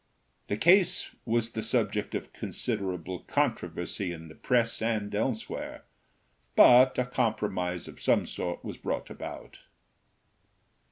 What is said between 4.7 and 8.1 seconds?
and elsewhere, but a compromise of